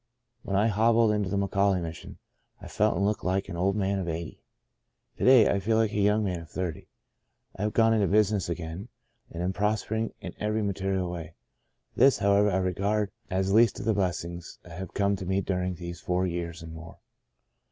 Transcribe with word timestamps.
When 0.41 0.55
I 0.55 0.65
hobbled 0.65 1.11
into 1.11 1.29
the 1.29 1.37
McAuley 1.37 1.79
Mission, 1.79 2.17
I 2.59 2.67
felt 2.67 2.97
and 2.97 3.05
looked 3.05 3.23
like 3.23 3.47
an 3.49 3.55
old 3.55 3.75
man 3.75 3.99
of 3.99 4.09
eighty. 4.09 4.41
To 5.17 5.23
day, 5.25 5.47
I 5.47 5.59
feel 5.59 5.77
like 5.77 5.91
a 5.91 6.01
young 6.01 6.23
man 6.23 6.39
of 6.39 6.49
thirty. 6.49 6.87
I 7.55 7.61
have 7.61 7.73
gone 7.73 7.93
into 7.93 8.07
business 8.07 8.49
again, 8.49 8.87
and 9.29 9.43
am 9.43 9.53
prospering 9.53 10.11
in 10.19 10.33
every 10.39 10.63
material 10.63 11.07
way. 11.07 11.35
This, 11.95 12.17
however, 12.17 12.49
I 12.49 12.57
regard 12.57 13.11
as 13.29 13.53
least 13.53 13.77
of 13.79 13.85
the 13.85 13.93
blessings 13.93 14.57
that 14.63 14.71
have 14.71 14.95
come 14.95 15.15
to 15.17 15.25
me 15.27 15.39
during 15.39 15.75
these 15.75 15.99
four 16.01 16.25
years 16.25 16.63
and 16.63 16.73
more. 16.73 16.97